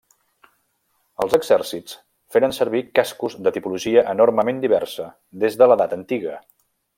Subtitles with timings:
[1.25, 1.93] Els exèrcits
[2.35, 5.07] feren servir cascos, de tipologia enormement diversa,
[5.45, 6.41] des de l'Edat Antiga.